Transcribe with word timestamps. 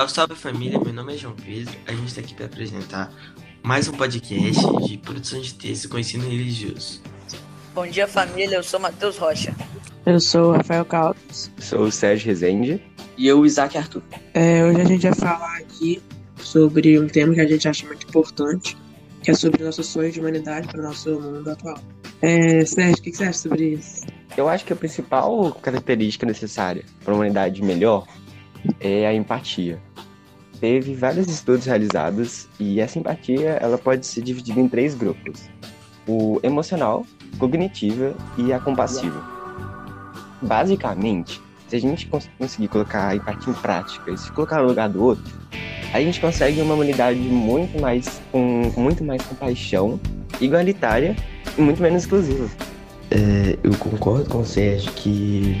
Salve, 0.00 0.14
salve 0.14 0.34
família, 0.34 0.80
meu 0.80 0.94
nome 0.94 1.12
é 1.12 1.16
João 1.18 1.34
Pedro. 1.34 1.74
A 1.86 1.92
gente 1.92 2.06
está 2.06 2.22
aqui 2.22 2.32
para 2.32 2.46
apresentar 2.46 3.12
mais 3.62 3.86
um 3.86 3.92
podcast 3.92 4.62
de 4.86 4.96
produção 4.96 5.38
de 5.42 5.52
texto 5.52 5.90
com 5.90 5.98
ensino 5.98 6.24
religioso. 6.24 7.02
Bom 7.74 7.86
dia, 7.86 8.08
família. 8.08 8.56
Eu 8.56 8.62
sou 8.62 8.80
Matheus 8.80 9.18
Rocha. 9.18 9.54
Eu 10.06 10.18
sou 10.18 10.52
o 10.52 10.52
Rafael 10.52 10.86
Caldas. 10.86 11.50
Sou 11.58 11.80
o 11.80 11.92
Sérgio 11.92 12.28
Rezende. 12.28 12.82
E 13.18 13.28
eu, 13.28 13.40
o 13.40 13.44
Isaac 13.44 13.76
Arthur. 13.76 14.02
É, 14.32 14.64
hoje 14.64 14.80
a 14.80 14.84
gente 14.84 15.02
vai 15.02 15.14
falar 15.14 15.58
aqui 15.58 16.00
sobre 16.38 16.98
um 16.98 17.06
tema 17.06 17.34
que 17.34 17.40
a 17.42 17.46
gente 17.46 17.68
acha 17.68 17.86
muito 17.86 18.08
importante, 18.08 18.78
que 19.22 19.30
é 19.30 19.34
sobre 19.34 19.62
nossos 19.62 19.86
sonhos 19.86 20.14
de 20.14 20.20
humanidade 20.20 20.66
para 20.66 20.80
o 20.80 20.82
nosso 20.82 21.20
mundo 21.20 21.50
atual. 21.50 21.78
É, 22.22 22.64
Sérgio, 22.64 23.00
o 23.00 23.02
que 23.02 23.12
você 23.12 23.24
acha 23.24 23.38
sobre 23.40 23.74
isso? 23.74 24.06
Eu 24.34 24.48
acho 24.48 24.64
que 24.64 24.72
a 24.72 24.76
principal 24.76 25.52
característica 25.60 26.24
necessária 26.24 26.86
para 27.04 27.12
uma 27.12 27.18
humanidade 27.18 27.62
melhor 27.62 28.06
é 28.80 29.06
a 29.06 29.14
empatia. 29.14 29.78
Teve 30.60 30.94
vários 30.94 31.26
estudos 31.26 31.64
realizados 31.64 32.46
e 32.58 32.80
essa 32.80 32.98
empatia 32.98 33.58
ela 33.62 33.78
pode 33.78 34.06
ser 34.06 34.20
dividida 34.22 34.60
em 34.60 34.68
três 34.68 34.94
grupos: 34.94 35.48
o 36.06 36.38
emocional, 36.42 37.06
cognitiva 37.38 38.14
e 38.36 38.52
a 38.52 38.60
compassiva. 38.60 39.22
Basicamente, 40.42 41.40
se 41.66 41.76
a 41.76 41.80
gente 41.80 42.10
conseguir 42.38 42.68
colocar 42.68 43.08
a 43.08 43.16
empatia 43.16 43.52
em 43.52 43.56
prática 43.56 44.10
e 44.10 44.18
se 44.18 44.30
colocar 44.32 44.60
no 44.60 44.68
lugar 44.68 44.90
do 44.90 45.02
outro, 45.02 45.32
a 45.94 46.00
gente 46.00 46.20
consegue 46.20 46.60
uma 46.60 46.74
humanidade 46.74 47.18
muito 47.18 47.80
mais 47.80 48.20
com 48.30 48.70
muito 48.76 49.02
mais 49.02 49.22
compaixão, 49.22 49.98
igualitária 50.40 51.16
e 51.56 51.60
muito 51.62 51.80
menos 51.80 52.02
exclusiva. 52.02 52.48
É, 53.10 53.58
eu 53.62 53.74
concordo 53.76 54.28
com 54.28 54.40
o 54.40 54.44
Sérgio 54.44 54.92
que 54.92 55.56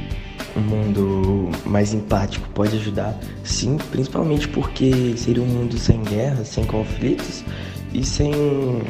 um 0.56 0.60
mundo 0.60 1.50
mais 1.64 1.92
empático 1.94 2.48
pode 2.50 2.76
ajudar, 2.76 3.18
sim, 3.44 3.76
principalmente 3.90 4.48
porque 4.48 5.14
seria 5.16 5.42
um 5.42 5.46
mundo 5.46 5.78
sem 5.78 6.02
guerra, 6.02 6.44
sem 6.44 6.64
conflitos 6.64 7.44
e 7.92 8.04
sem 8.04 8.82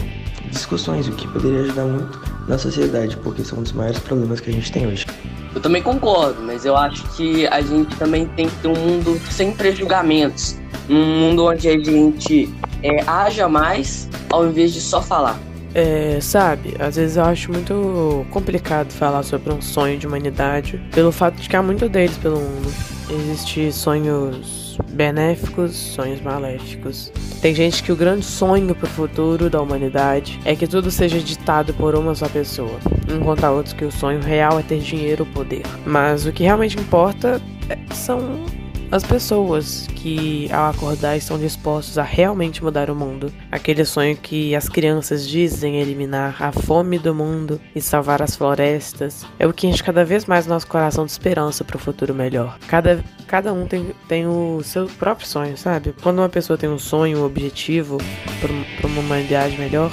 discussões, 0.51 1.09
o 1.09 1.13
que 1.13 1.29
poderia 1.29 1.61
ajudar 1.61 1.85
muito 1.85 2.21
na 2.49 2.59
sociedade, 2.59 3.17
porque 3.19 3.45
são 3.45 3.59
um 3.59 3.63
dos 3.63 3.73
maiores 3.73 3.99
problemas 4.01 4.41
que 4.41 4.51
a 4.51 4.53
gente 4.53 4.71
tem 4.73 4.87
hoje. 4.87 5.07
Eu 5.55 5.61
também 5.61 5.83
concordo, 5.83 6.43
mas 6.43 6.65
eu 6.65 6.77
acho 6.77 7.03
que 7.17 7.47
a 7.49 7.61
gente 7.61 7.95
também 7.97 8.27
tem 8.27 8.49
que 8.49 8.57
ter 8.57 8.69
um 8.69 8.77
mundo 8.77 9.21
sem 9.31 9.53
prejulgamentos, 9.53 10.57
um 10.89 11.21
mundo 11.21 11.47
onde 11.47 11.69
a 11.69 11.79
gente 11.79 12.53
é, 12.83 13.03
haja 13.07 13.49
mais 13.49 14.09
ao 14.31 14.47
invés 14.47 14.73
de 14.73 14.81
só 14.81 15.03
falar. 15.03 15.39
É, 15.75 16.19
sabe, 16.21 16.75
às 16.79 16.97
vezes 16.97 17.17
eu 17.17 17.25
acho 17.25 17.53
muito 17.53 18.27
complicado 18.31 18.91
falar 18.93 19.23
sobre 19.23 19.53
um 19.53 19.63
sonho 19.63 19.97
de 19.99 20.07
humanidade, 20.07 20.81
pelo 20.93 21.13
fato 21.13 21.41
de 21.41 21.49
que 21.49 21.57
há 21.57 21.63
muito 21.63 21.89
deles 21.89 22.17
pelo 22.19 22.41
mundo. 22.41 22.73
Existem 23.09 23.71
sonhos 23.71 24.79
benéficos, 24.93 25.73
sonhos 25.77 26.21
maléficos. 26.21 27.13
Tem 27.41 27.55
gente 27.55 27.83
que 27.83 27.93
o 27.93 27.97
grande 27.97 28.25
sonho 28.25 28.75
para 28.75 28.87
o 28.87 28.89
futuro 28.89 29.49
da 29.49 29.61
humanidade 29.61 30.39
é 30.45 30.55
que 30.55 30.67
tudo 30.67 30.91
seja 30.91 31.19
ditado 31.19 31.73
por 31.75 31.95
uma 31.95 32.15
só 32.15 32.29
pessoa, 32.29 32.79
enquanto 33.09 33.45
há 33.45 33.51
outros 33.51 33.73
que 33.73 33.85
o 33.85 33.93
sonho 33.93 34.21
real 34.21 34.59
é 34.59 34.63
ter 34.63 34.81
dinheiro 34.81 35.25
ou 35.25 35.33
poder. 35.33 35.63
Mas 35.87 36.27
o 36.27 36.33
que 36.33 36.43
realmente 36.43 36.79
importa 36.79 37.41
é, 37.69 37.79
são 37.95 38.45
as 38.91 39.05
pessoas 39.05 39.87
que, 39.95 40.51
ao 40.53 40.71
acordar, 40.71 41.17
estão 41.17 41.39
dispostos 41.39 41.97
a 41.97 42.03
realmente 42.03 42.63
mudar 42.63 42.91
o 42.91 42.95
mundo. 42.95 43.33
Aquele 43.51 43.85
sonho 43.85 44.17
que 44.17 44.55
as 44.55 44.69
crianças 44.69 45.29
dizem 45.29 45.77
eliminar 45.77 46.43
a 46.43 46.51
fome 46.51 46.99
do 46.99 47.15
mundo 47.15 47.61
e 47.75 47.81
salvar 47.81 48.21
as 48.21 48.37
florestas 48.37 49.25
é 49.39 49.47
o 49.47 49.53
que 49.53 49.67
enche 49.67 49.83
cada 49.83 50.05
vez 50.05 50.25
mais 50.25 50.47
nosso 50.47 50.67
coração 50.67 51.05
de 51.05 51.13
esperança 51.13 51.63
para 51.63 51.77
o 51.77 51.81
futuro 51.81 52.15
melhor. 52.15 52.59
Cada, 52.67 53.05
cada 53.27 53.53
um 53.53 53.67
tem, 53.67 53.95
tem 54.09 54.27
o 54.27 54.61
seu 54.65 54.87
próprio 54.87 55.27
sonho, 55.27 55.57
sabe? 55.57 55.95
Quando 56.03 56.19
uma 56.19 56.29
pessoa 56.29 56.59
tem 56.59 56.69
um 56.69 56.79
sonho, 56.79 57.21
um 57.21 57.25
objetivo 57.25 57.99
para 58.41 58.87
uma 58.87 59.01
humanidade 59.01 59.57
melhor, 59.57 59.93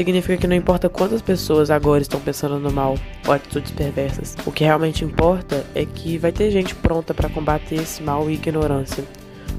significa 0.00 0.38
que 0.38 0.46
não 0.46 0.56
importa 0.56 0.88
quantas 0.88 1.20
pessoas 1.20 1.70
agora 1.70 2.00
estão 2.00 2.18
pensando 2.18 2.58
no 2.58 2.72
mal 2.72 2.96
ou 3.26 3.32
atitudes 3.34 3.70
perversas. 3.70 4.34
O 4.46 4.50
que 4.50 4.64
realmente 4.64 5.04
importa 5.04 5.62
é 5.74 5.84
que 5.84 6.16
vai 6.16 6.32
ter 6.32 6.50
gente 6.50 6.74
pronta 6.74 7.12
para 7.12 7.28
combater 7.28 7.74
esse 7.74 8.02
mal 8.02 8.30
e 8.30 8.34
ignorância. 8.34 9.04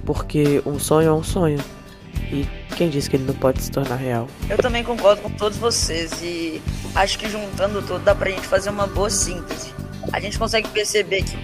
Porque 0.04 0.60
um 0.66 0.80
sonho 0.80 1.10
é 1.10 1.14
um 1.14 1.24
sonho. 1.24 1.60
E 2.32 2.48
quem 2.76 2.90
disse 2.90 3.08
que 3.08 3.18
ele 3.18 3.26
não 3.26 3.36
pode 3.36 3.62
se 3.62 3.70
tornar 3.70 3.98
real? 3.98 4.28
Eu 4.50 4.58
também 4.58 4.84
concordo 4.84 5.22
com 5.22 5.30
todos 5.30 5.60
vocês 5.60 6.12
e 6.24 6.60
acho 6.96 7.20
que 7.20 7.30
juntando 7.30 7.80
tudo 7.84 8.00
dá 8.00 8.16
pra 8.16 8.32
gente 8.32 8.48
fazer 8.48 8.72
uma 8.72 8.88
boa 8.88 9.12
síntese. 9.12 9.72
A 10.12 10.20
gente 10.20 10.40
consegue 10.40 10.68
perceber 10.70 11.22
que 11.22 11.38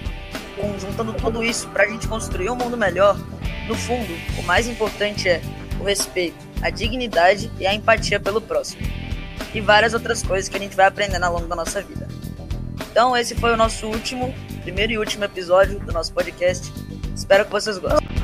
juntando 0.80 1.12
tudo 1.12 1.44
isso 1.44 1.68
pra 1.68 1.86
gente 1.86 2.08
construir 2.08 2.50
um 2.50 2.56
mundo 2.56 2.76
melhor, 2.76 3.16
no 3.68 3.76
fundo, 3.76 4.12
o 4.38 4.42
mais 4.42 4.66
importante 4.66 5.28
é 5.28 5.40
o 5.78 5.84
respeito 5.84 6.47
a 6.62 6.70
dignidade 6.70 7.50
e 7.58 7.66
a 7.66 7.74
empatia 7.74 8.18
pelo 8.20 8.40
próximo. 8.40 8.82
E 9.54 9.60
várias 9.60 9.94
outras 9.94 10.22
coisas 10.22 10.48
que 10.48 10.56
a 10.56 10.60
gente 10.60 10.76
vai 10.76 10.86
aprendendo 10.86 11.24
ao 11.24 11.32
longo 11.32 11.46
da 11.46 11.56
nossa 11.56 11.80
vida. 11.80 12.06
Então, 12.90 13.16
esse 13.16 13.34
foi 13.34 13.52
o 13.52 13.56
nosso 13.56 13.86
último, 13.86 14.34
primeiro 14.62 14.92
e 14.92 14.98
último 14.98 15.24
episódio 15.24 15.78
do 15.78 15.92
nosso 15.92 16.12
podcast. 16.12 16.72
Espero 17.14 17.44
que 17.44 17.50
vocês 17.50 17.78
gostem. 17.78 18.17